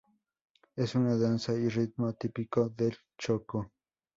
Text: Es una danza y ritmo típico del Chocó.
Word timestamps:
Es 0.75 0.95
una 0.95 1.15
danza 1.15 1.53
y 1.53 1.69
ritmo 1.69 2.11
típico 2.13 2.67
del 2.69 2.97
Chocó. 3.19 3.71